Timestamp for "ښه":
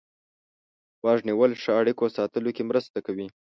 1.61-1.71